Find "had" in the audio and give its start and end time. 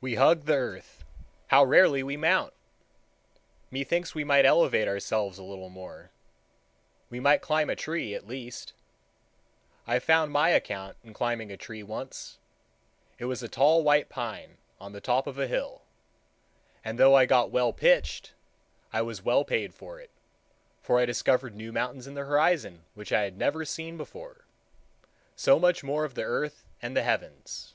23.24-23.36